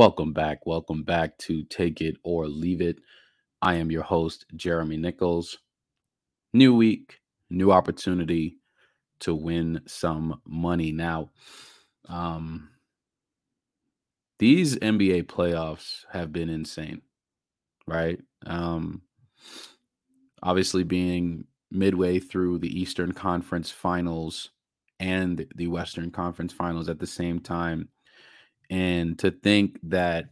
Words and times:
Welcome 0.00 0.32
back. 0.32 0.64
Welcome 0.64 1.02
back 1.02 1.36
to 1.40 1.62
Take 1.64 2.00
It 2.00 2.16
or 2.22 2.48
Leave 2.48 2.80
It. 2.80 3.00
I 3.60 3.74
am 3.74 3.90
your 3.90 4.02
host, 4.02 4.46
Jeremy 4.56 4.96
Nichols. 4.96 5.58
New 6.54 6.74
week, 6.74 7.20
new 7.50 7.70
opportunity 7.70 8.56
to 9.18 9.34
win 9.34 9.82
some 9.86 10.40
money. 10.46 10.90
Now, 10.90 11.32
um, 12.08 12.70
these 14.38 14.76
NBA 14.76 15.24
playoffs 15.24 16.06
have 16.10 16.32
been 16.32 16.48
insane, 16.48 17.02
right? 17.86 18.18
Um, 18.46 19.02
obviously, 20.42 20.82
being 20.82 21.44
midway 21.70 22.20
through 22.20 22.60
the 22.60 22.80
Eastern 22.80 23.12
Conference 23.12 23.70
finals 23.70 24.48
and 24.98 25.46
the 25.56 25.66
Western 25.66 26.10
Conference 26.10 26.54
finals 26.54 26.88
at 26.88 26.98
the 26.98 27.06
same 27.06 27.38
time 27.38 27.90
and 28.70 29.18
to 29.18 29.30
think 29.30 29.78
that 29.82 30.30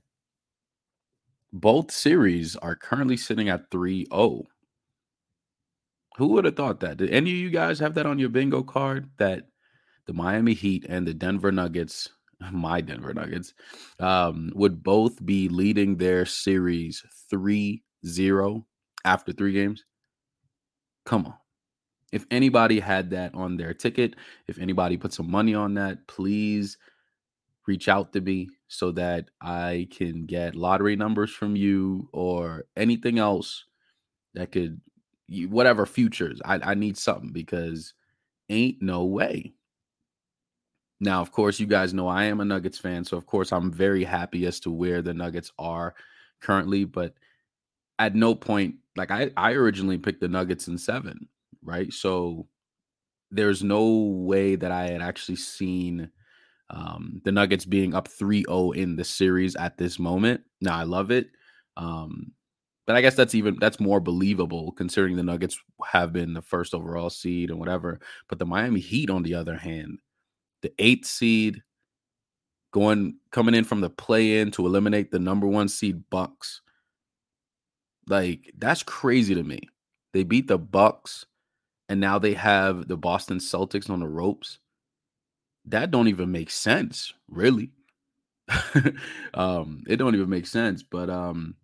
both 1.53 1.91
series 1.91 2.56
are 2.56 2.77
currently 2.77 3.17
sitting 3.17 3.48
at 3.48 3.70
3-0 3.70 4.47
who 6.19 6.27
would 6.27 6.45
have 6.45 6.56
thought 6.56 6.80
that? 6.80 6.97
Did 6.97 7.11
any 7.11 7.30
of 7.30 7.36
you 7.36 7.48
guys 7.48 7.78
have 7.78 7.95
that 7.95 8.05
on 8.05 8.19
your 8.19 8.28
bingo 8.28 8.64
card 8.64 9.08
that 9.19 9.47
the 10.06 10.12
miami 10.12 10.53
heat 10.53 10.84
and 10.89 11.06
the 11.06 11.14
denver 11.14 11.53
nuggets 11.53 12.08
my 12.53 12.80
denver 12.80 13.14
nuggets 13.14 13.55
um, 14.00 14.50
would 14.55 14.83
both 14.83 15.25
be 15.25 15.48
leading 15.48 15.97
their 15.97 16.27
series 16.27 17.05
3-0 17.33 18.64
after 19.05 19.33
three 19.33 19.52
games? 19.52 19.84
Come 21.06 21.27
on. 21.27 21.34
If 22.11 22.27
anybody 22.30 22.80
had 22.80 23.11
that 23.11 23.34
on 23.34 23.56
their 23.56 23.73
ticket 23.73 24.17
if 24.48 24.58
anybody 24.58 24.97
put 24.97 25.12
some 25.12 25.30
money 25.30 25.55
on 25.55 25.75
that 25.75 26.05
please 26.08 26.78
reach 27.69 27.86
out 27.86 28.12
to 28.14 28.20
me 28.20 28.48
so 28.66 28.91
that 28.92 29.30
I 29.41 29.86
can 29.91 30.24
get 30.24 30.56
lottery 30.56 30.97
numbers 30.97 31.30
from 31.30 31.55
you 31.55 32.08
or 32.12 32.64
anything 32.77 33.19
else 33.19 33.66
that 34.34 34.50
could 34.50 34.80
whatever 35.48 35.84
futures. 35.84 36.41
I, 36.44 36.55
I 36.55 36.74
need 36.74 36.96
something 36.96 37.30
because 37.30 37.92
ain't 38.48 38.80
no 38.80 39.05
way. 39.05 39.52
Now, 41.00 41.20
of 41.20 41.30
course, 41.30 41.61
you 41.61 41.66
guys 41.66 41.94
know 41.94 42.08
I 42.08 42.24
am 42.24 42.41
a 42.41 42.44
Nuggets 42.44 42.78
fan, 42.78 43.05
so 43.05 43.16
of 43.16 43.27
course 43.27 43.52
I'm 43.52 43.70
very 43.70 44.02
happy 44.02 44.46
as 44.46 44.58
to 44.61 44.70
where 44.70 45.02
the 45.02 45.14
Nuggets 45.14 45.52
are 45.58 45.94
currently, 46.41 46.84
but 46.84 47.14
at 47.98 48.14
no 48.14 48.34
point 48.34 48.77
like 48.96 49.11
I 49.11 49.30
I 49.36 49.52
originally 49.52 49.98
picked 49.98 50.20
the 50.20 50.28
Nuggets 50.28 50.69
in 50.69 50.78
7, 50.78 51.28
right? 51.62 51.92
So 51.92 52.48
there's 53.30 53.62
no 53.62 53.86
way 53.91 54.56
that 54.56 54.72
I 54.72 54.89
had 54.89 55.02
actually 55.02 55.36
seen 55.36 56.11
um, 56.70 57.20
the 57.24 57.33
Nuggets 57.33 57.64
being 57.64 57.94
up 57.94 58.08
3-0 58.08 58.77
in 58.77 58.96
the 58.96 59.05
series 59.05 59.56
at 59.56 59.79
this 59.79 59.98
moment. 59.98 60.42
Now 60.61 60.77
I 60.77 60.83
love 60.83 61.11
it. 61.11 61.29
Um, 61.77 62.33
but 62.86 62.96
I 62.96 63.02
guess 63.02 63.14
that's 63.14 63.34
even 63.34 63.58
that's 63.61 63.80
more 63.80 64.01
believable 64.01 64.73
considering 64.73 65.17
the 65.17 65.23
Nuggets 65.23 65.58
have 65.84 66.12
been 66.12 66.33
the 66.33 66.42
first 66.42 66.74
overall 66.74 67.11
seed 67.11 67.51
and 67.51 67.58
whatever. 67.58 68.01
But 68.29 68.39
the 68.39 68.46
Miami 68.46 68.80
Heat, 68.80 69.11
on 69.11 69.23
the 69.23 69.34
other 69.34 69.56
hand, 69.56 69.98
the 70.62 70.73
eighth 70.79 71.06
seed, 71.06 71.62
going 72.73 73.17
coming 73.30 73.55
in 73.55 73.64
from 73.64 73.83
the 73.83 73.90
play 73.90 74.40
in 74.40 74.50
to 74.52 74.67
eliminate 74.67 75.11
the 75.11 75.18
number 75.18 75.46
one 75.46 75.68
seed 75.68 76.02
Bucks. 76.08 76.62
Like 78.06 78.52
that's 78.56 78.83
crazy 78.83 79.35
to 79.35 79.42
me. 79.42 79.61
They 80.14 80.24
beat 80.24 80.48
the 80.48 80.58
Bucks, 80.58 81.27
and 81.90 82.00
now 82.00 82.18
they 82.18 82.33
have 82.33 82.89
the 82.89 82.96
Boston 82.96 83.36
Celtics 83.36 83.90
on 83.90 84.00
the 84.00 84.08
ropes 84.08 84.61
that 85.70 85.90
don't 85.90 86.08
even 86.08 86.30
make 86.30 86.51
sense, 86.51 87.12
really. 87.29 87.73
um, 89.34 89.84
it 89.86 89.96
don't 89.96 90.14
even 90.14 90.29
make 90.29 90.46
sense. 90.46 90.83
But 90.83 91.11
um, 91.11 91.55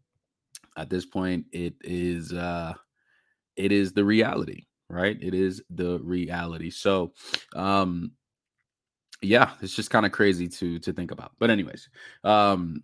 at 0.76 0.90
this 0.90 1.06
point, 1.06 1.46
it 1.52 1.74
is 1.82 2.32
uh, 2.32 2.74
it 3.56 3.72
is 3.72 3.92
the 3.92 4.04
reality, 4.04 4.66
right? 4.88 5.16
It 5.20 5.34
is 5.34 5.62
the 5.70 5.98
reality. 6.00 6.70
So, 6.70 7.12
um, 7.54 8.12
yeah, 9.22 9.52
it's 9.60 9.74
just 9.74 9.90
kind 9.90 10.06
of 10.06 10.12
crazy 10.12 10.48
to 10.48 10.78
to 10.80 10.92
think 10.92 11.10
about. 11.10 11.32
But 11.38 11.50
anyways, 11.50 11.88
um, 12.24 12.82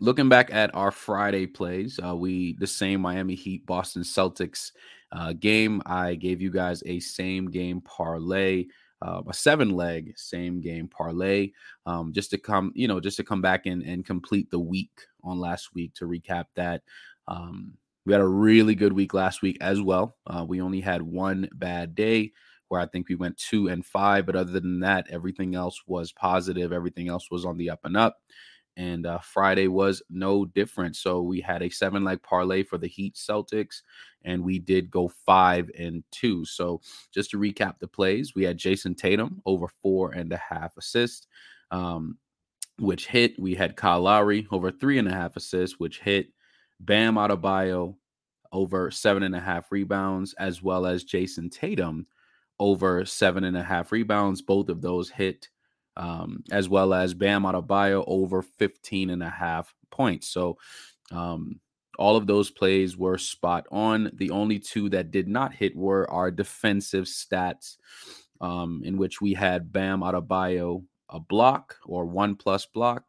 looking 0.00 0.28
back 0.28 0.52
at 0.52 0.74
our 0.74 0.90
Friday 0.90 1.46
plays, 1.46 2.00
uh, 2.04 2.16
we 2.16 2.54
the 2.58 2.66
same 2.66 3.00
Miami 3.00 3.34
Heat 3.34 3.64
Boston 3.66 4.02
Celtics 4.02 4.72
uh, 5.12 5.32
game. 5.32 5.80
I 5.86 6.16
gave 6.16 6.42
you 6.42 6.50
guys 6.50 6.82
a 6.86 6.98
same 6.98 7.50
game 7.50 7.80
parlay 7.80 8.66
uh, 9.04 9.22
a 9.28 9.34
seven 9.34 9.70
leg 9.70 10.12
same 10.16 10.60
game 10.60 10.88
parlay 10.88 11.50
um, 11.86 12.12
just 12.12 12.30
to 12.30 12.38
come 12.38 12.72
you 12.74 12.88
know 12.88 12.98
just 12.98 13.16
to 13.16 13.24
come 13.24 13.42
back 13.42 13.66
and, 13.66 13.82
and 13.82 14.06
complete 14.06 14.50
the 14.50 14.58
week 14.58 14.90
on 15.22 15.38
last 15.38 15.74
week 15.74 15.92
to 15.94 16.06
recap 16.06 16.46
that 16.56 16.82
um, 17.28 17.72
we 18.06 18.12
had 18.12 18.22
a 18.22 18.26
really 18.26 18.74
good 18.74 18.92
week 18.92 19.14
last 19.14 19.40
week 19.40 19.56
as 19.62 19.80
well. 19.80 20.16
Uh, 20.26 20.44
we 20.46 20.60
only 20.60 20.80
had 20.80 21.00
one 21.00 21.48
bad 21.54 21.94
day 21.94 22.32
where 22.68 22.80
i 22.80 22.86
think 22.86 23.08
we 23.08 23.14
went 23.14 23.36
two 23.36 23.68
and 23.68 23.84
five 23.84 24.24
but 24.24 24.34
other 24.34 24.52
than 24.52 24.80
that 24.80 25.06
everything 25.10 25.54
else 25.54 25.82
was 25.86 26.12
positive 26.12 26.72
everything 26.72 27.08
else 27.08 27.30
was 27.30 27.44
on 27.44 27.58
the 27.58 27.68
up 27.68 27.80
and 27.84 27.96
up 27.96 28.18
and 28.76 29.06
uh, 29.06 29.18
Friday 29.20 29.68
was 29.68 30.02
no 30.10 30.44
different. 30.44 30.96
So 30.96 31.22
we 31.22 31.40
had 31.40 31.62
a 31.62 31.70
seven 31.70 32.04
leg 32.04 32.22
parlay 32.22 32.62
for 32.62 32.78
the 32.78 32.88
Heat 32.88 33.14
Celtics, 33.14 33.82
and 34.22 34.42
we 34.42 34.58
did 34.58 34.90
go 34.90 35.08
five 35.08 35.70
and 35.78 36.02
two. 36.10 36.44
So 36.44 36.80
just 37.12 37.30
to 37.30 37.38
recap 37.38 37.78
the 37.78 37.88
plays, 37.88 38.34
we 38.34 38.44
had 38.44 38.58
Jayson 38.58 38.94
Tatum 38.96 39.40
over 39.46 39.68
four 39.82 40.12
and 40.12 40.32
a 40.32 40.36
half 40.36 40.76
assists, 40.76 41.26
um, 41.70 42.18
which 42.78 43.06
hit. 43.06 43.38
We 43.38 43.54
had 43.54 43.76
Kyle 43.76 44.02
Lowry 44.02 44.46
over 44.50 44.70
three 44.70 44.98
and 44.98 45.08
a 45.08 45.12
half 45.12 45.36
assists, 45.36 45.78
which 45.78 46.00
hit. 46.00 46.28
Bam 46.80 47.14
Adebayo 47.14 47.94
over 48.52 48.90
seven 48.90 49.22
and 49.22 49.34
a 49.34 49.40
half 49.40 49.70
rebounds, 49.70 50.34
as 50.34 50.62
well 50.62 50.86
as 50.86 51.04
Jayson 51.04 51.50
Tatum 51.50 52.06
over 52.58 53.04
seven 53.04 53.44
and 53.44 53.56
a 53.56 53.62
half 53.62 53.92
rebounds. 53.92 54.42
Both 54.42 54.68
of 54.68 54.82
those 54.82 55.08
hit 55.08 55.48
um, 55.96 56.42
as 56.50 56.68
well 56.68 56.92
as 56.92 57.14
Bam 57.14 57.42
Adebayo 57.42 58.04
over 58.06 58.42
15 58.42 59.10
and 59.10 59.22
a 59.22 59.30
half 59.30 59.74
points. 59.90 60.28
So 60.28 60.58
um, 61.10 61.60
all 61.98 62.16
of 62.16 62.26
those 62.26 62.50
plays 62.50 62.96
were 62.96 63.18
spot 63.18 63.66
on. 63.70 64.10
The 64.14 64.30
only 64.30 64.58
two 64.58 64.88
that 64.90 65.10
did 65.10 65.28
not 65.28 65.54
hit 65.54 65.76
were 65.76 66.10
our 66.10 66.30
defensive 66.30 67.04
stats, 67.04 67.76
um, 68.40 68.82
in 68.84 68.96
which 68.96 69.20
we 69.20 69.34
had 69.34 69.72
Bam 69.72 70.00
Adebayo 70.00 70.84
a 71.10 71.20
block 71.20 71.76
or 71.86 72.04
one 72.06 72.34
plus 72.34 72.66
block, 72.66 73.04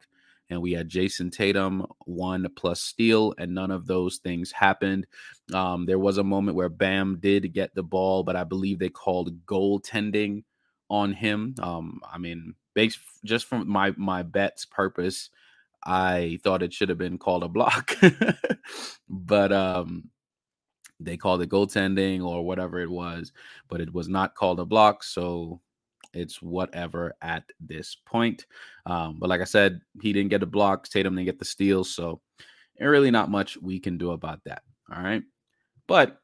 and 0.48 0.62
we 0.62 0.72
had 0.72 0.88
Jayson 0.88 1.30
Tatum 1.30 1.84
one 2.04 2.46
plus 2.54 2.80
steal, 2.80 3.34
and 3.38 3.52
none 3.52 3.72
of 3.72 3.86
those 3.86 4.18
things 4.18 4.52
happened. 4.52 5.06
Um, 5.52 5.86
there 5.86 5.98
was 5.98 6.18
a 6.18 6.24
moment 6.24 6.56
where 6.56 6.68
Bam 6.68 7.18
did 7.20 7.52
get 7.52 7.74
the 7.74 7.82
ball, 7.82 8.22
but 8.22 8.36
I 8.36 8.44
believe 8.44 8.78
they 8.78 8.90
called 8.90 9.44
goaltending 9.44 10.44
on 10.88 11.12
him. 11.12 11.56
Um, 11.60 12.00
I 12.08 12.18
mean, 12.18 12.54
based 12.76 13.00
just 13.24 13.46
from 13.46 13.68
my 13.68 13.92
my 13.96 14.22
bet's 14.22 14.64
purpose, 14.66 15.30
I 15.82 16.38
thought 16.44 16.62
it 16.62 16.72
should 16.72 16.90
have 16.90 16.98
been 16.98 17.18
called 17.18 17.42
a 17.42 17.48
block, 17.48 17.96
but 19.08 19.50
um, 19.50 20.10
they 21.00 21.16
called 21.16 21.42
it 21.42 21.48
goaltending 21.48 22.24
or 22.24 22.44
whatever 22.44 22.78
it 22.78 22.90
was, 22.90 23.32
but 23.68 23.80
it 23.80 23.92
was 23.92 24.08
not 24.08 24.36
called 24.36 24.60
a 24.60 24.64
block, 24.64 25.02
so 25.02 25.60
it's 26.12 26.40
whatever 26.40 27.16
at 27.22 27.44
this 27.58 27.96
point. 28.06 28.46
Um, 28.84 29.16
but 29.18 29.28
like 29.28 29.40
I 29.40 29.44
said, 29.44 29.80
he 30.00 30.12
didn't 30.12 30.30
get 30.30 30.40
the 30.40 30.46
blocks, 30.46 30.90
Tatum 30.90 31.16
didn't 31.16 31.26
get 31.26 31.38
the 31.38 31.44
steals, 31.44 31.90
so 31.90 32.20
really 32.78 33.10
not 33.10 33.30
much 33.30 33.56
we 33.56 33.80
can 33.80 33.96
do 33.96 34.10
about 34.10 34.44
that. 34.44 34.62
All 34.94 35.02
right, 35.02 35.22
but 35.88 36.20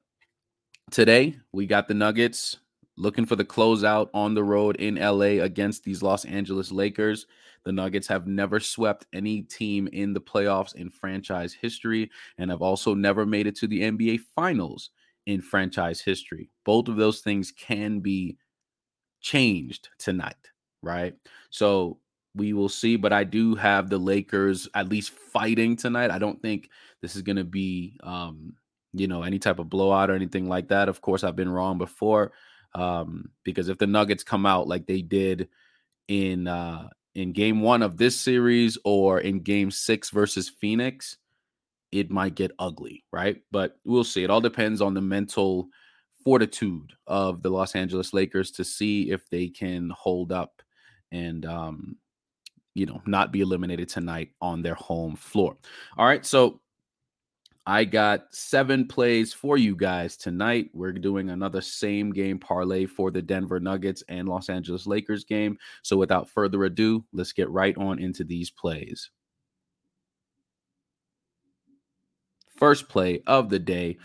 today 0.90 1.37
we 1.52 1.66
got 1.66 1.88
the 1.88 1.94
Nuggets 1.94 2.58
looking 2.96 3.26
for 3.26 3.36
the 3.36 3.44
closeout 3.44 4.08
on 4.12 4.34
the 4.34 4.44
road 4.44 4.76
in 4.76 4.96
LA 4.96 5.42
against 5.42 5.84
these 5.84 6.02
Los 6.02 6.24
Angeles 6.24 6.70
Lakers. 6.70 7.26
The 7.64 7.72
Nuggets 7.72 8.08
have 8.08 8.26
never 8.26 8.60
swept 8.60 9.06
any 9.12 9.42
team 9.42 9.88
in 9.92 10.12
the 10.12 10.20
playoffs 10.20 10.74
in 10.74 10.90
franchise 10.90 11.54
history 11.54 12.10
and 12.38 12.50
have 12.50 12.62
also 12.62 12.94
never 12.94 13.24
made 13.24 13.46
it 13.46 13.56
to 13.56 13.66
the 13.66 13.82
NBA 13.82 14.20
Finals 14.34 14.90
in 15.26 15.40
franchise 15.40 16.00
history. 16.00 16.50
Both 16.64 16.88
of 16.88 16.96
those 16.96 17.20
things 17.20 17.52
can 17.52 18.00
be 18.00 18.36
changed 19.20 19.88
tonight, 19.98 20.50
right? 20.82 21.14
So 21.50 21.98
we 22.34 22.52
will 22.52 22.68
see, 22.68 22.96
but 22.96 23.12
I 23.12 23.24
do 23.24 23.54
have 23.54 23.88
the 23.88 23.98
Lakers 23.98 24.68
at 24.74 24.88
least 24.88 25.10
fighting 25.10 25.76
tonight. 25.76 26.10
I 26.10 26.18
don't 26.18 26.40
think 26.42 26.68
this 27.00 27.14
is 27.14 27.22
going 27.22 27.36
to 27.36 27.44
be, 27.44 27.98
um, 28.02 28.54
you 28.92 29.06
know, 29.06 29.22
any 29.22 29.38
type 29.38 29.58
of 29.58 29.70
blowout 29.70 30.10
or 30.10 30.14
anything 30.14 30.48
like 30.48 30.68
that. 30.68 30.88
Of 30.88 31.00
course, 31.00 31.24
I've 31.24 31.36
been 31.36 31.48
wrong 31.48 31.78
before 31.78 32.32
um, 32.74 33.30
because 33.44 33.69
if 33.69 33.78
the 33.78 33.86
Nuggets 33.86 34.24
come 34.24 34.46
out 34.46 34.69
like 34.69 34.86
they 34.86 35.02
did 35.02 35.48
in 36.08 36.46
uh, 36.46 36.88
in 37.14 37.32
Game 37.32 37.60
One 37.60 37.82
of 37.82 37.96
this 37.96 38.19
series 38.19 38.78
or 38.84 39.20
in 39.20 39.40
Game 39.40 39.70
Six 39.70 40.10
versus 40.10 40.48
Phoenix, 40.48 41.19
it 41.90 42.10
might 42.10 42.34
get 42.34 42.52
ugly, 42.58 43.04
right? 43.12 43.42
But 43.50 43.76
we'll 43.84 44.04
see. 44.04 44.24
It 44.24 44.30
all 44.30 44.40
depends 44.40 44.80
on 44.80 44.94
the 44.94 45.02
mental 45.02 45.69
fortitude 46.24 46.92
of 47.06 47.42
the 47.42 47.50
Los 47.50 47.74
Angeles 47.74 48.14
Lakers 48.14 48.50
to 48.52 48.64
see 48.64 49.10
if 49.10 49.28
they 49.28 49.48
can 49.48 49.90
hold 49.90 50.32
up 50.32 50.62
and 51.10 51.44
um, 51.44 51.96
you 52.75 52.86
know 52.86 53.02
not 53.06 53.32
be 53.32 53.42
eliminated 53.42 53.88
tonight 53.88 54.30
on 54.40 54.62
their 54.62 54.75
home 54.75 55.16
floor. 55.16 55.56
All 55.98 56.06
right, 56.06 56.25
so 56.25 56.62
I 57.64 57.85
got 57.85 58.35
seven 58.35 58.88
plays 58.88 59.32
for 59.32 59.56
you 59.56 59.76
guys 59.76 60.17
tonight. 60.17 60.70
We're 60.73 60.93
doing 60.93 61.31
another 61.31 61.61
same 61.61 62.12
game 62.12 62.38
parlay 62.38 62.87
for 62.87 63.11
the 63.11 63.23
Denver 63.23 63.61
Nuggets 63.61 64.03
and 64.09 64.29
Los 64.29 64.49
Angeles 64.49 64.87
Lakers 64.87 65.25
game. 65.25 65.56
So 65.82 65.97
without 65.97 66.29
further 66.29 66.64
ado, 66.64 67.05
let's 67.12 67.32
get 67.32 67.49
right 67.50 67.76
on 67.76 68.00
into 68.00 68.25
these 68.25 68.50
plays. 68.50 69.11
first 72.62 72.88
play 72.88 73.20
of 73.26 73.49
the 73.49 73.59
day. 73.59 73.97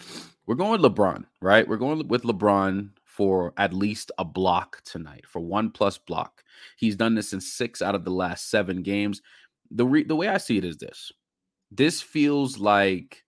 We're 0.48 0.56
going 0.56 0.82
with 0.82 0.92
LeBron, 0.92 1.26
right? 1.44 1.68
We're 1.68 1.78
going 1.78 2.08
with 2.08 2.24
LeBron 2.24 2.90
for 3.06 3.54
at 3.56 3.72
least 3.72 4.12
a 4.18 4.26
block 4.26 4.82
tonight, 4.84 5.26
for 5.28 5.40
one 5.42 5.70
plus 5.70 6.00
block. 6.00 6.44
He's 6.76 6.96
done 6.96 7.14
this 7.14 7.34
in 7.34 7.40
six 7.40 7.84
out 7.84 7.94
of 7.94 8.04
the 8.04 8.10
last 8.10 8.50
seven 8.50 8.82
games. 8.82 9.22
The 9.70 9.86
re- 9.86 10.06
the 10.06 10.16
way 10.16 10.28
I 10.28 10.40
see 10.40 10.58
it 10.58 10.66
is 10.66 10.78
this: 10.78 11.12
this 11.70 12.02
feels 12.02 12.58
like 12.58 13.24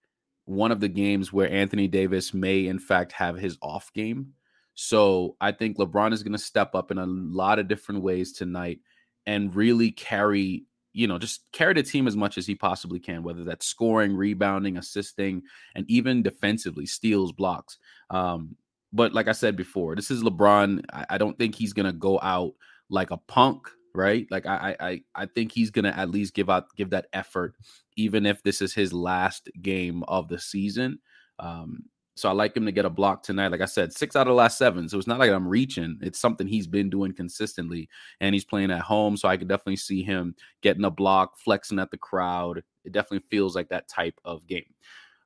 one 0.50 0.72
of 0.72 0.80
the 0.80 0.88
games 0.90 1.31
where 1.31 1.51
Anthony 1.51 1.88
Davis 1.88 2.34
may, 2.34 2.66
in 2.66 2.80
fact, 2.80 3.12
have 3.12 3.38
his 3.38 3.57
off 3.62 3.94
game. 3.94 4.34
So 4.74 5.36
I 5.40 5.51
think 5.51 5.78
LeBron 5.78 6.12
is 6.12 6.24
going 6.24 6.34
to 6.34 6.40
step 6.40 6.74
up 6.74 6.90
in 6.90 6.98
a 6.98 7.06
lot 7.06 7.60
of 7.60 7.68
different 7.68 8.01
ways 8.01 8.34
tonight 8.34 8.80
and 9.28 9.56
really 9.56 9.92
carry 9.92 10.66
you 10.92 11.06
know, 11.06 11.19
just 11.19 11.44
carry 11.51 11.75
the 11.75 11.84
team 11.84 12.07
as 12.07 12.16
much 12.16 12.38
as 12.38 12.48
he 12.48 12.56
possibly 12.56 13.00
can, 13.00 13.22
whether 13.22 13.44
that's 13.44 13.68
scoring, 13.68 14.16
rebounding, 14.16 14.75
assisting, 14.75 15.44
and 15.75 15.86
even 15.88 16.24
defensively, 16.24 16.88
steals, 16.88 17.31
blocks. 17.31 17.78
Um, 18.10 18.56
but 18.92 19.13
like 19.13 19.28
I 19.28 19.34
said 19.34 19.56
before, 19.56 19.95
this 19.95 20.10
is 20.10 20.24
LeBron. 20.24 20.84
I, 20.92 21.06
I 21.12 21.18
don't 21.19 21.38
think 21.38 21.54
he's 21.54 21.74
gonna 21.74 21.94
go 21.94 22.19
out 22.22 22.54
like 22.90 23.12
a 23.12 23.18
punk, 23.18 23.69
right? 23.95 24.27
Like 24.30 24.45
I, 24.45 24.75
I, 24.80 25.01
I 25.15 25.25
think 25.25 25.51
he's 25.51 25.71
gonna 25.71 25.94
at 25.95 26.09
least 26.09 26.33
give 26.33 26.50
out, 26.50 26.75
give 26.75 26.89
that 26.91 27.07
effort, 27.13 27.56
even 27.95 28.25
if 28.25 28.44
this 28.44 28.62
is 28.62 28.74
his 28.74 28.94
last 28.94 29.50
game 29.62 30.03
of 30.03 30.27
the 30.27 30.39
season. 30.39 31.00
Um, 31.39 31.83
so 32.19 32.27
I 32.27 32.33
like 32.33 32.56
him 32.56 32.65
to 32.65 32.74
get 32.74 32.83
a 32.83 32.89
block 32.89 33.24
tonight. 33.24 33.47
Like 33.47 33.62
I 33.62 33.65
said, 33.65 33.94
six 33.94 34.13
out 34.13 34.27
of 34.27 34.31
the 34.31 34.33
last 34.33 34.57
seven. 34.57 34.89
So 34.89 34.97
it's 34.97 35.07
not 35.07 35.19
like 35.19 35.31
I'm 35.31 35.47
reaching. 35.47 35.97
It's 36.01 36.19
something 36.19 36.47
he's 36.47 36.68
been 36.68 36.89
doing 36.89 37.13
consistently. 37.13 37.88
And 38.19 38.36
he's 38.36 38.44
playing 38.44 38.71
at 38.71 38.81
home. 38.81 39.15
So 39.15 39.30
I 39.30 39.38
could 39.38 39.47
definitely 39.47 39.77
see 39.77 40.03
him 40.03 40.35
getting 40.62 40.83
a 40.83 40.92
block, 40.92 41.39
flexing 41.39 41.80
at 41.80 41.92
the 41.92 41.97
crowd. 41.97 42.62
It 42.83 42.92
definitely 42.92 43.25
feels 43.31 43.56
like 43.56 43.69
that 43.69 43.88
type 43.88 44.19
of 44.25 44.45
game. 44.47 44.65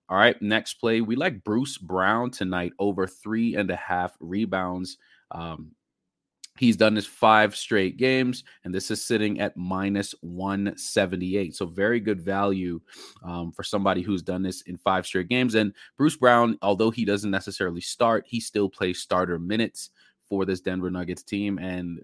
All 0.08 0.18
right. 0.18 0.40
Next 0.40 0.76
play. 0.76 1.02
We 1.02 1.16
like 1.16 1.44
Bruce 1.44 1.80
Brown 1.80 2.30
tonight 2.30 2.74
over 2.78 3.08
three 3.08 3.56
and 3.56 3.72
a 3.72 3.76
half 3.76 4.16
rebounds. 4.20 5.00
Um, 5.32 5.72
He's 6.58 6.78
done 6.78 6.94
this 6.94 7.08
five 7.08 7.56
straight 7.56 7.98
games, 7.98 8.44
and 8.64 8.74
this 8.74 8.92
is 8.92 9.04
sitting 9.04 9.40
at 9.40 9.58
minus 9.58 10.14
178. 10.22 11.56
So, 11.56 11.66
very 11.66 12.00
good 12.00 12.22
value 12.22 12.80
um, 13.24 13.52
for 13.52 13.64
somebody 13.64 14.04
who's 14.04 14.22
done 14.22 14.44
this 14.44 14.62
in 14.62 14.78
five 14.78 15.08
straight 15.08 15.30
games. 15.30 15.56
And 15.56 15.74
Bruce 15.98 16.16
Brown, 16.16 16.60
although 16.62 16.92
he 16.92 17.06
doesn't 17.06 17.32
necessarily 17.32 17.82
start, 17.82 18.26
he 18.28 18.40
still 18.40 18.70
plays 18.70 19.00
starter 19.00 19.40
minutes 19.40 19.90
for 20.30 20.46
this 20.46 20.62
Denver 20.62 20.92
Nuggets 20.92 21.24
team. 21.24 21.58
And 21.58 22.02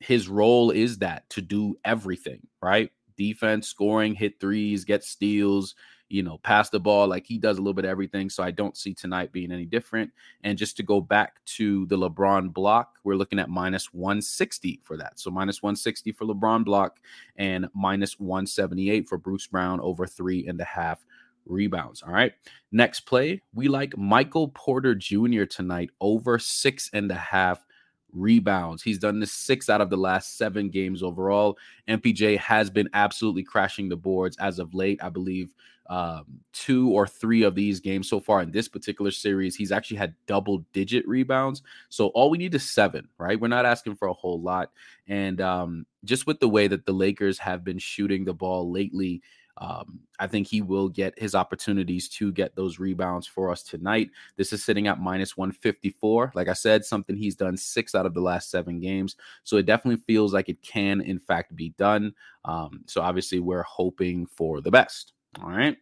his 0.00 0.26
role 0.26 0.70
is 0.70 0.98
that 0.98 1.28
to 1.30 1.42
do 1.42 1.76
everything, 1.84 2.40
right? 2.62 2.90
Defense, 3.18 3.68
scoring, 3.68 4.14
hit 4.14 4.40
threes, 4.40 4.84
get 4.84 5.04
steals, 5.04 5.74
you 6.12 6.22
know, 6.22 6.36
pass 6.38 6.68
the 6.68 6.78
ball. 6.78 7.08
Like 7.08 7.26
he 7.26 7.38
does 7.38 7.56
a 7.56 7.60
little 7.62 7.72
bit 7.72 7.86
of 7.86 7.90
everything. 7.90 8.28
So 8.28 8.42
I 8.42 8.50
don't 8.50 8.76
see 8.76 8.92
tonight 8.92 9.32
being 9.32 9.50
any 9.50 9.64
different. 9.64 10.12
And 10.44 10.58
just 10.58 10.76
to 10.76 10.82
go 10.82 11.00
back 11.00 11.42
to 11.56 11.86
the 11.86 11.96
LeBron 11.96 12.52
block, 12.52 12.96
we're 13.02 13.16
looking 13.16 13.38
at 13.38 13.48
minus 13.48 13.94
160 13.94 14.80
for 14.82 14.98
that. 14.98 15.18
So 15.18 15.30
minus 15.30 15.62
160 15.62 16.12
for 16.12 16.26
LeBron 16.26 16.66
block 16.66 17.00
and 17.36 17.66
minus 17.74 18.20
178 18.20 19.08
for 19.08 19.16
Bruce 19.16 19.46
Brown 19.46 19.80
over 19.80 20.06
three 20.06 20.46
and 20.46 20.60
a 20.60 20.64
half 20.64 21.02
rebounds. 21.46 22.02
All 22.02 22.12
right. 22.12 22.34
Next 22.72 23.00
play, 23.00 23.40
we 23.54 23.68
like 23.68 23.96
Michael 23.96 24.48
Porter 24.48 24.94
Jr. 24.94 25.44
tonight 25.44 25.88
over 25.98 26.38
six 26.38 26.90
and 26.92 27.10
a 27.10 27.14
half 27.14 27.64
rebounds. 28.12 28.82
He's 28.82 28.98
done 28.98 29.18
this 29.18 29.32
six 29.32 29.70
out 29.70 29.80
of 29.80 29.88
the 29.88 29.96
last 29.96 30.36
seven 30.36 30.68
games 30.68 31.02
overall. 31.02 31.56
MPJ 31.88 32.36
has 32.38 32.68
been 32.68 32.90
absolutely 32.92 33.42
crashing 33.42 33.88
the 33.88 33.96
boards 33.96 34.36
as 34.38 34.58
of 34.58 34.74
late. 34.74 35.02
I 35.02 35.08
believe 35.08 35.54
um, 35.92 36.24
two 36.54 36.88
or 36.88 37.06
three 37.06 37.42
of 37.42 37.54
these 37.54 37.78
games 37.78 38.08
so 38.08 38.18
far 38.18 38.40
in 38.40 38.50
this 38.50 38.66
particular 38.66 39.10
series, 39.10 39.54
he's 39.54 39.70
actually 39.70 39.98
had 39.98 40.14
double 40.26 40.64
digit 40.72 41.06
rebounds. 41.06 41.60
So 41.90 42.06
all 42.08 42.30
we 42.30 42.38
need 42.38 42.54
is 42.54 42.68
seven, 42.68 43.06
right? 43.18 43.38
We're 43.38 43.48
not 43.48 43.66
asking 43.66 43.96
for 43.96 44.08
a 44.08 44.14
whole 44.14 44.40
lot. 44.40 44.70
And 45.06 45.42
um, 45.42 45.84
just 46.06 46.26
with 46.26 46.40
the 46.40 46.48
way 46.48 46.66
that 46.66 46.86
the 46.86 46.94
Lakers 46.94 47.38
have 47.40 47.62
been 47.62 47.76
shooting 47.76 48.24
the 48.24 48.32
ball 48.32 48.70
lately, 48.70 49.20
um, 49.58 50.00
I 50.18 50.28
think 50.28 50.46
he 50.46 50.62
will 50.62 50.88
get 50.88 51.18
his 51.18 51.34
opportunities 51.34 52.08
to 52.08 52.32
get 52.32 52.56
those 52.56 52.78
rebounds 52.78 53.26
for 53.26 53.50
us 53.50 53.62
tonight. 53.62 54.08
This 54.36 54.54
is 54.54 54.64
sitting 54.64 54.86
at 54.86 54.98
minus 54.98 55.36
154. 55.36 56.32
Like 56.34 56.48
I 56.48 56.54
said, 56.54 56.86
something 56.86 57.16
he's 57.16 57.36
done 57.36 57.58
six 57.58 57.94
out 57.94 58.06
of 58.06 58.14
the 58.14 58.22
last 58.22 58.50
seven 58.50 58.80
games. 58.80 59.16
So 59.44 59.58
it 59.58 59.66
definitely 59.66 60.02
feels 60.06 60.32
like 60.32 60.48
it 60.48 60.62
can, 60.62 61.02
in 61.02 61.18
fact, 61.18 61.54
be 61.54 61.74
done. 61.76 62.14
Um, 62.46 62.80
so 62.86 63.02
obviously, 63.02 63.40
we're 63.40 63.62
hoping 63.64 64.24
for 64.24 64.62
the 64.62 64.70
best. 64.70 65.12
All 65.40 65.50
right. 65.50 65.76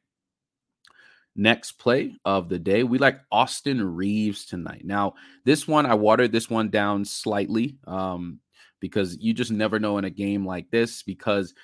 Next 1.37 1.73
play 1.73 2.17
of 2.25 2.49
the 2.49 2.59
day, 2.59 2.83
we 2.83 2.99
like 2.99 3.21
Austin 3.31 3.83
Reaves 3.83 4.45
tonight. 4.45 4.83
Now, 4.85 5.15
this 5.45 5.67
one, 5.67 5.87
I 5.87 5.95
watered 5.95 6.33
this 6.33 6.51
one 6.51 6.71
down 6.71 7.05
slightly 7.05 7.79
um, 7.87 8.41
because 8.81 9.17
you 9.19 9.33
just 9.33 9.51
never 9.51 9.79
know 9.79 9.99
in 9.99 10.05
a 10.05 10.11
game 10.11 10.45
like 10.45 10.71
this 10.71 11.03
because 11.03 11.55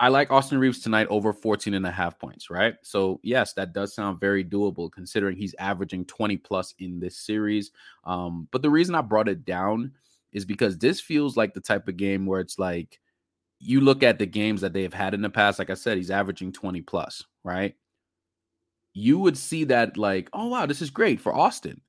I 0.00 0.08
like 0.08 0.30
Austin 0.30 0.58
Reaves 0.58 0.80
tonight 0.80 1.06
over 1.10 1.34
14 1.34 1.74
and 1.74 1.86
a 1.86 1.90
half 1.90 2.18
points, 2.18 2.48
right? 2.48 2.74
So, 2.82 3.20
yes, 3.22 3.52
that 3.52 3.74
does 3.74 3.94
sound 3.94 4.18
very 4.18 4.42
doable 4.42 4.90
considering 4.90 5.36
he's 5.36 5.54
averaging 5.58 6.06
20 6.06 6.38
plus 6.38 6.74
in 6.78 6.98
this 6.98 7.18
series. 7.18 7.70
Um, 8.04 8.48
but 8.50 8.62
the 8.62 8.70
reason 8.70 8.94
I 8.94 9.02
brought 9.02 9.28
it 9.28 9.44
down 9.44 9.92
is 10.32 10.46
because 10.46 10.78
this 10.78 11.00
feels 11.00 11.36
like 11.36 11.52
the 11.52 11.60
type 11.60 11.86
of 11.86 11.98
game 11.98 12.24
where 12.24 12.40
it's 12.40 12.58
like 12.58 12.98
you 13.58 13.82
look 13.82 14.02
at 14.02 14.18
the 14.18 14.26
games 14.26 14.62
that 14.62 14.72
they 14.72 14.82
have 14.82 14.94
had 14.94 15.12
in 15.12 15.20
the 15.20 15.28
past, 15.28 15.58
like 15.58 15.68
I 15.68 15.74
said, 15.74 15.98
he's 15.98 16.10
averaging 16.10 16.52
20 16.52 16.80
plus, 16.80 17.22
right? 17.44 17.74
You 18.92 19.18
would 19.20 19.36
see 19.38 19.64
that 19.64 19.96
like, 19.96 20.28
oh, 20.32 20.48
wow, 20.48 20.66
this 20.66 20.82
is 20.82 20.90
great 20.90 21.20
for 21.20 21.34
Austin 21.34 21.80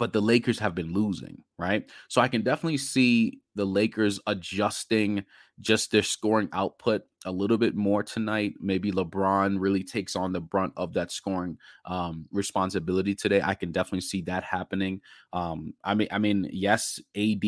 but 0.00 0.14
the 0.14 0.20
Lakers 0.22 0.58
have 0.58 0.74
been 0.74 0.94
losing, 0.94 1.44
right? 1.58 1.86
So 2.08 2.22
I 2.22 2.28
can 2.28 2.40
definitely 2.40 2.78
see 2.78 3.42
the 3.54 3.66
Lakers 3.66 4.18
adjusting 4.26 5.26
just 5.60 5.92
their 5.92 6.02
scoring 6.02 6.48
output 6.54 7.02
a 7.26 7.30
little 7.30 7.58
bit 7.58 7.74
more 7.74 8.02
tonight. 8.02 8.54
Maybe 8.60 8.92
LeBron 8.92 9.60
really 9.60 9.84
takes 9.84 10.16
on 10.16 10.32
the 10.32 10.40
brunt 10.40 10.72
of 10.78 10.94
that 10.94 11.12
scoring 11.12 11.58
um, 11.84 12.24
responsibility 12.32 13.14
today. 13.14 13.42
I 13.44 13.54
can 13.54 13.72
definitely 13.72 14.00
see 14.00 14.22
that 14.22 14.42
happening. 14.42 15.02
Um, 15.34 15.74
I 15.84 15.94
mean, 15.94 16.08
I 16.10 16.16
mean, 16.16 16.48
yes, 16.50 16.98
AD 17.14 17.44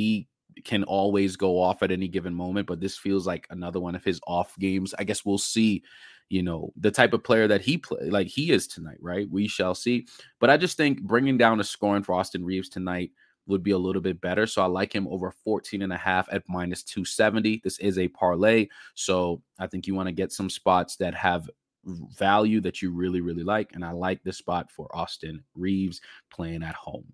can 0.64 0.84
always 0.84 1.36
go 1.36 1.58
off 1.58 1.82
at 1.82 1.90
any 1.90 2.06
given 2.06 2.34
moment, 2.34 2.66
but 2.66 2.80
this 2.80 2.98
feels 2.98 3.26
like 3.26 3.46
another 3.48 3.80
one 3.80 3.94
of 3.94 4.04
his 4.04 4.20
off 4.26 4.54
games. 4.58 4.92
I 4.98 5.04
guess 5.04 5.24
we'll 5.24 5.38
see 5.38 5.84
you 6.32 6.42
know 6.42 6.72
the 6.78 6.90
type 6.90 7.12
of 7.12 7.22
player 7.22 7.46
that 7.46 7.60
he 7.60 7.76
play 7.76 8.08
like 8.08 8.26
he 8.26 8.50
is 8.52 8.66
tonight 8.66 8.96
right? 9.00 9.28
We 9.30 9.46
shall 9.46 9.74
see. 9.74 10.06
But 10.40 10.48
i 10.48 10.56
just 10.56 10.76
think 10.78 11.02
bringing 11.02 11.36
down 11.36 11.60
a 11.60 11.64
scoring 11.64 12.02
for 12.02 12.14
austin 12.14 12.44
reaves 12.44 12.70
tonight 12.70 13.10
would 13.46 13.62
be 13.62 13.72
a 13.72 13.78
little 13.78 14.00
bit 14.00 14.20
better. 14.20 14.46
So 14.46 14.62
i 14.62 14.66
like 14.66 14.94
him 14.94 15.06
over 15.08 15.30
14 15.30 15.82
and 15.82 15.92
a 15.92 15.96
half 15.96 16.28
at 16.32 16.42
minus 16.48 16.82
270 16.84 17.60
this 17.62 17.78
is 17.78 17.98
a 17.98 18.08
parlay. 18.08 18.68
So 18.94 19.42
i 19.58 19.66
think 19.66 19.86
you 19.86 19.94
want 19.94 20.08
to 20.08 20.12
get 20.12 20.32
some 20.32 20.48
spots 20.48 20.96
that 20.96 21.14
have 21.14 21.50
value 21.84 22.60
that 22.60 22.80
you 22.80 22.92
really 22.92 23.20
really 23.20 23.44
like. 23.44 23.72
And 23.74 23.84
i 23.84 23.90
like 23.90 24.22
this 24.22 24.38
spot 24.38 24.70
for 24.70 24.88
austin 24.96 25.44
reaves 25.54 26.00
playing 26.30 26.62
at 26.62 26.74
home. 26.74 27.04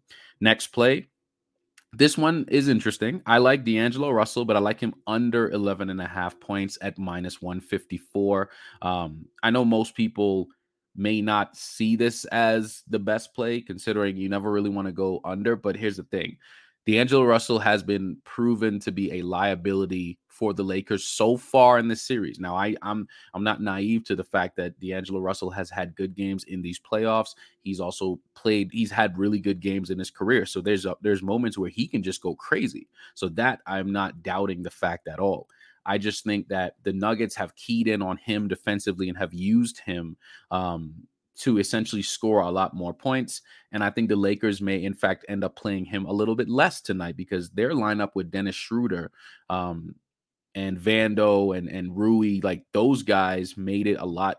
Next 0.41 0.69
play 0.69 1.09
this 1.93 2.19
one 2.19 2.45
is 2.49 2.69
interesting. 2.69 3.23
I 3.27 3.39
like 3.39 3.65
D'Angelo 3.65 4.11
Russell, 4.11 4.45
but 4.45 4.57
I 4.57 4.61
like 4.61 4.81
him 4.81 4.95
under 5.07 5.51
11 5.51 5.91
and 5.91 6.01
a 6.01 6.07
half 6.07 6.39
points 6.39 6.77
at 6.83 6.99
minus 6.99 7.41
154. 7.41 8.51
Um, 8.83 9.27
I 9.43 9.51
know 9.51 9.65
most 9.65 9.95
people 9.95 10.49
may 10.95 11.23
not 11.23 11.57
see 11.57 11.97
this 11.97 12.25
as 12.27 12.83
the 12.89 12.99
best 12.99 13.33
play, 13.35 13.61
considering 13.61 14.17
you 14.17 14.29
never 14.29 14.51
really 14.51 14.71
want 14.71 14.87
to 14.87 14.93
go 14.93 15.21
under. 15.25 15.57
But 15.57 15.77
here's 15.77 15.97
the 15.97 16.03
thing 16.05 16.37
D'Angelo 16.87 17.25
Russell 17.25 17.59
has 17.59 17.83
been 17.83 18.19
proven 18.25 18.81
to 18.81 18.93
be 18.93 19.13
a 19.13 19.23
liability 19.23 20.19
for 20.39 20.55
the 20.55 20.63
Lakers 20.63 21.05
so 21.05 21.37
far 21.37 21.81
in 21.81 21.89
this 21.89 22.03
series. 22.03 22.39
Now, 22.39 22.55
I, 22.55 22.77
I'm 22.83 23.09
I'm 23.35 23.43
not 23.43 23.61
naive 23.61 24.05
to 24.05 24.15
the 24.15 24.23
fact 24.23 24.55
that 24.57 24.79
D'Angelo 24.79 25.19
Russell 25.19 25.51
has 25.51 25.69
had 25.69 25.97
good 25.97 26.15
games 26.15 26.45
in 26.45 26.63
these 26.63 26.79
playoffs. 26.79 27.35
He's 27.63 27.81
also 27.81 28.21
played. 28.37 28.71
He's 28.73 28.93
had 28.93 29.19
really 29.19 29.41
good 29.41 29.59
games 29.59 29.91
in 29.91 29.99
his 29.99 30.13
career. 30.13 30.47
So 30.47 30.61
there's 30.61 30.87
a, 30.87 30.97
there's 31.03 31.23
moments 31.23 31.59
where 31.59 31.71
he 31.71 31.89
can 31.89 32.05
just 32.05 32.23
go 32.23 32.37
crazy. 32.37 32.87
So 33.15 33.29
that 33.31 33.61
I'm 33.67 33.93
not 33.93 34.23
doubting 34.23 34.63
the 34.63 34.71
fact 34.71 35.09
at 35.09 35.19
all. 35.19 35.49
I 35.85 35.99
just 35.99 36.23
think 36.23 36.47
that 36.49 36.75
the 36.85 36.93
Nuggets 36.93 37.35
have 37.35 37.57
keyed 37.57 37.89
in 37.89 38.01
on 38.01 38.19
him 38.19 38.47
defensively 38.47 39.09
and 39.09 39.19
have 39.19 39.35
used 39.35 39.81
him 39.81 40.17
um, 40.53 40.95
to 41.39 41.59
essentially 41.59 42.03
score 42.03 42.43
a 42.43 42.51
lot 42.51 42.75
more 42.75 42.93
points. 42.93 43.43
And 43.73 43.83
I 43.83 43.91
think 43.91 44.09
the 44.09 44.17
Lakers 44.17 44.61
may, 44.61 44.85
in 44.85 44.95
fact, 44.95 45.25
end 45.29 45.45
up 45.45 45.57
playing 45.57 45.87
him 45.87 46.05
a 46.05 46.13
little 46.13 46.37
bit 46.37 46.49
less 46.49 46.81
tonight 46.81 47.17
because 47.17 47.51
their 47.51 47.71
lineup 47.71 48.11
with 48.15 48.31
Dennis 48.31 48.55
Schroeder 48.55 49.11
um, 49.49 49.95
and 50.55 50.79
Vando 50.79 51.57
and 51.57 51.69
and 51.69 51.97
Rui, 51.97 52.41
like 52.43 52.65
those 52.73 53.03
guys 53.03 53.57
made 53.57 53.87
it 53.87 53.99
a 54.01 54.07
lot 54.07 54.39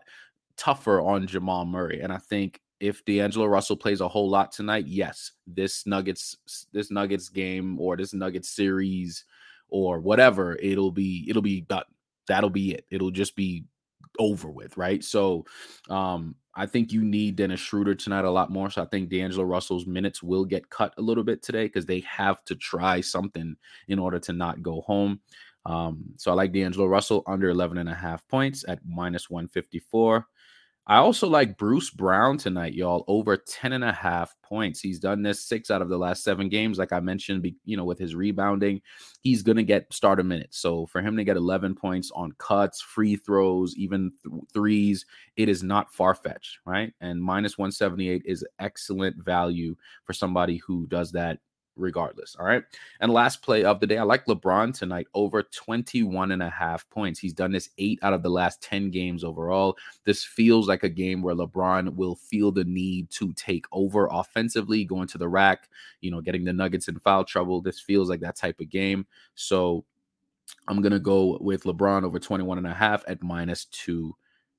tougher 0.56 1.00
on 1.00 1.26
Jamal 1.26 1.64
Murray. 1.64 2.00
And 2.00 2.12
I 2.12 2.18
think 2.18 2.60
if 2.80 3.04
D'Angelo 3.04 3.46
Russell 3.46 3.76
plays 3.76 4.00
a 4.00 4.08
whole 4.08 4.28
lot 4.28 4.52
tonight, 4.52 4.86
yes, 4.86 5.32
this 5.46 5.86
Nuggets 5.86 6.36
this 6.72 6.90
Nuggets 6.90 7.28
game 7.28 7.78
or 7.78 7.96
this 7.96 8.14
Nuggets 8.14 8.50
series 8.50 9.24
or 9.68 10.00
whatever, 10.00 10.56
it'll 10.56 10.90
be 10.90 11.26
it'll 11.28 11.42
be 11.42 11.62
done. 11.62 11.84
That'll 12.26 12.50
be 12.50 12.74
it. 12.74 12.84
It'll 12.90 13.10
just 13.10 13.36
be 13.36 13.64
over 14.18 14.50
with, 14.50 14.76
right? 14.76 15.04
So 15.04 15.44
um 15.88 16.34
I 16.54 16.66
think 16.66 16.92
you 16.92 17.04
need 17.04 17.36
Dennis 17.36 17.60
Schroeder 17.60 17.94
tonight 17.94 18.24
a 18.24 18.30
lot 18.30 18.50
more. 18.50 18.70
So 18.70 18.82
I 18.82 18.86
think 18.86 19.08
D'Angelo 19.08 19.44
Russell's 19.44 19.86
minutes 19.86 20.22
will 20.22 20.44
get 20.44 20.68
cut 20.68 20.92
a 20.98 21.02
little 21.02 21.22
bit 21.22 21.42
today 21.42 21.66
because 21.66 21.86
they 21.86 22.00
have 22.00 22.44
to 22.46 22.56
try 22.56 23.00
something 23.00 23.54
in 23.88 23.98
order 23.98 24.18
to 24.18 24.32
not 24.32 24.62
go 24.62 24.80
home. 24.80 25.20
Um, 25.66 26.04
so 26.16 26.30
I 26.30 26.34
like 26.34 26.52
D'Angelo 26.52 26.86
Russell 26.86 27.22
under 27.26 27.50
11 27.50 27.78
and 27.78 27.88
a 27.88 27.94
half 27.94 28.26
points 28.28 28.64
at 28.68 28.80
minus 28.86 29.28
154. 29.28 30.26
I 30.86 30.96
also 30.96 31.28
like 31.28 31.56
Bruce 31.56 31.88
Brown 31.88 32.36
tonight, 32.36 32.74
y'all, 32.74 33.04
over 33.06 33.36
10 33.36 33.74
and 33.74 33.84
a 33.84 33.92
half 33.92 34.34
points. 34.42 34.80
He's 34.80 34.98
done 34.98 35.22
this 35.22 35.44
six 35.44 35.70
out 35.70 35.82
of 35.82 35.88
the 35.88 35.96
last 35.96 36.24
seven 36.24 36.48
games. 36.48 36.78
Like 36.78 36.92
I 36.92 36.98
mentioned, 36.98 37.46
you 37.64 37.76
know, 37.76 37.84
with 37.84 37.98
his 37.98 38.16
rebounding, 38.16 38.80
he's 39.20 39.42
going 39.44 39.58
to 39.58 39.62
get 39.62 39.92
starter 39.92 40.24
minutes. 40.24 40.58
So 40.58 40.86
for 40.86 41.00
him 41.00 41.16
to 41.16 41.22
get 41.22 41.36
11 41.36 41.76
points 41.76 42.10
on 42.12 42.32
cuts, 42.38 42.80
free 42.80 43.14
throws, 43.14 43.76
even 43.76 44.10
th- 44.24 44.42
threes, 44.52 45.06
it 45.36 45.48
is 45.48 45.62
not 45.62 45.92
far 45.92 46.14
fetched, 46.14 46.58
right? 46.66 46.92
And 47.00 47.22
minus 47.22 47.56
178 47.56 48.22
is 48.24 48.44
excellent 48.58 49.22
value 49.22 49.76
for 50.02 50.12
somebody 50.12 50.56
who 50.56 50.88
does 50.88 51.12
that 51.12 51.38
regardless. 51.80 52.36
All 52.38 52.46
right. 52.46 52.62
And 53.00 53.12
last 53.12 53.42
play 53.42 53.64
of 53.64 53.80
the 53.80 53.86
day, 53.86 53.98
I 53.98 54.02
like 54.02 54.26
LeBron 54.26 54.76
tonight 54.76 55.06
over 55.14 55.42
21 55.42 56.32
and 56.32 56.42
a 56.42 56.50
half 56.50 56.88
points. 56.90 57.18
He's 57.18 57.32
done 57.32 57.52
this 57.52 57.70
eight 57.78 57.98
out 58.02 58.12
of 58.12 58.22
the 58.22 58.30
last 58.30 58.62
10 58.62 58.90
games 58.90 59.24
overall. 59.24 59.76
This 60.04 60.24
feels 60.24 60.68
like 60.68 60.82
a 60.82 60.88
game 60.88 61.22
where 61.22 61.34
LeBron 61.34 61.94
will 61.94 62.16
feel 62.16 62.52
the 62.52 62.64
need 62.64 63.10
to 63.10 63.32
take 63.32 63.66
over 63.72 64.08
offensively, 64.10 64.84
going 64.84 65.08
to 65.08 65.18
the 65.18 65.28
rack, 65.28 65.68
you 66.00 66.10
know, 66.10 66.20
getting 66.20 66.44
the 66.44 66.52
Nuggets 66.52 66.88
in 66.88 66.98
foul 66.98 67.24
trouble. 67.24 67.60
This 67.60 67.80
feels 67.80 68.08
like 68.08 68.20
that 68.20 68.36
type 68.36 68.60
of 68.60 68.70
game. 68.70 69.06
So 69.34 69.84
I'm 70.68 70.82
going 70.82 70.92
to 70.92 71.00
go 71.00 71.38
with 71.40 71.64
LeBron 71.64 72.04
over 72.04 72.18
21 72.18 72.58
and 72.58 72.66
a 72.66 72.74
half 72.74 73.04
at 73.08 73.22
minus 73.22 73.64
two. 73.66 74.14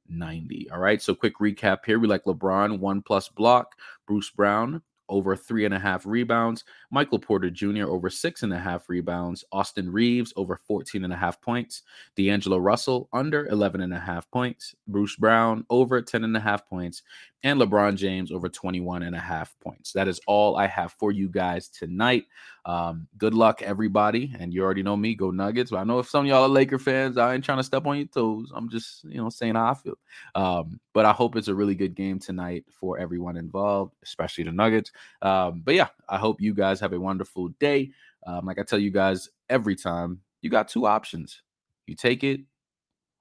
90. 0.09 0.69
All 0.71 0.79
right. 0.79 1.01
So, 1.01 1.15
quick 1.15 1.37
recap 1.39 1.85
here. 1.85 1.97
We 1.97 2.07
like 2.07 2.25
LeBron, 2.25 2.79
one 2.79 3.01
plus 3.01 3.29
block, 3.29 3.75
Bruce 4.05 4.29
Brown, 4.29 4.81
over 5.11 5.35
three 5.35 5.65
and 5.65 5.73
a 5.73 5.79
half 5.79 6.07
rebounds. 6.07 6.63
Michael 6.89 7.19
Porter 7.19 7.51
Jr. 7.51 7.85
over 7.85 8.09
six 8.09 8.41
and 8.41 8.51
a 8.51 8.57
half 8.57 8.89
rebounds. 8.89 9.43
Austin 9.51 9.91
Reaves 9.91 10.33
over 10.35 10.55
14 10.55 11.03
and 11.03 11.13
a 11.13 11.15
half 11.15 11.39
points. 11.39 11.83
D'Angelo 12.15 12.57
Russell 12.57 13.07
under 13.13 13.45
11 13.47 13.81
and 13.81 13.93
a 13.93 13.99
half 13.99 14.29
points. 14.31 14.73
Bruce 14.87 15.15
Brown 15.15 15.65
over 15.69 16.01
10 16.01 16.23
and 16.23 16.35
a 16.35 16.39
half 16.39 16.67
points 16.67 17.03
and 17.43 17.59
LeBron 17.59 17.95
James 17.95 18.31
over 18.31 18.49
21 18.49 19.03
and 19.03 19.15
a 19.15 19.19
half 19.19 19.55
points. 19.59 19.93
That 19.93 20.07
is 20.07 20.21
all 20.27 20.55
I 20.57 20.67
have 20.67 20.93
for 20.93 21.11
you 21.11 21.27
guys 21.27 21.69
tonight. 21.69 22.25
Um, 22.65 23.07
good 23.17 23.33
luck, 23.33 23.63
everybody. 23.63 24.35
And 24.39 24.53
you 24.53 24.61
already 24.61 24.83
know 24.83 24.95
me, 24.95 25.15
go 25.15 25.31
Nuggets. 25.31 25.71
But 25.71 25.77
I 25.77 25.83
know 25.83 25.99
if 25.99 26.09
some 26.09 26.25
of 26.25 26.29
y'all 26.29 26.43
are 26.43 26.49
Laker 26.49 26.77
fans, 26.77 27.17
I 27.17 27.33
ain't 27.33 27.43
trying 27.43 27.57
to 27.57 27.63
step 27.63 27.87
on 27.87 27.97
your 27.97 28.07
toes. 28.07 28.51
I'm 28.55 28.69
just, 28.69 29.03
you 29.05 29.17
know, 29.17 29.29
saying 29.29 29.55
how 29.55 29.71
I 29.71 29.73
feel. 29.73 29.97
Um, 30.35 30.79
but 30.93 31.05
I 31.05 31.11
hope 31.11 31.35
it's 31.35 31.47
a 31.47 31.55
really 31.55 31.75
good 31.75 31.95
game 31.95 32.19
tonight 32.19 32.65
for 32.69 32.99
everyone 32.99 33.37
involved, 33.37 33.95
especially 34.03 34.43
the 34.43 34.51
Nuggets. 34.51 34.91
Um, 35.21 35.61
but 35.65 35.73
yeah, 35.73 35.87
I 36.07 36.17
hope 36.17 36.41
you 36.41 36.53
guys 36.53 36.79
have 36.79 36.93
a 36.93 36.99
wonderful 36.99 37.49
day. 37.59 37.91
Um, 38.27 38.45
like 38.45 38.59
I 38.59 38.63
tell 38.63 38.79
you 38.79 38.91
guys 38.91 39.29
every 39.49 39.75
time, 39.75 40.21
you 40.41 40.49
got 40.49 40.67
two 40.67 40.85
options. 40.85 41.41
You 41.87 41.95
take 41.95 42.23
it 42.23 42.41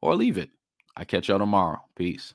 or 0.03 0.15
leave 0.15 0.37
it. 0.37 0.51
I 0.97 1.05
catch 1.05 1.29
y'all 1.29 1.39
tomorrow. 1.39 1.81
Peace. 1.97 2.35